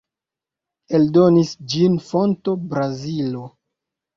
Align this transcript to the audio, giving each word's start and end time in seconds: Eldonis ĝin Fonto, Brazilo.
Eldonis 0.99 1.51
ĝin 1.75 1.99
Fonto, 2.07 2.57
Brazilo. 2.73 3.45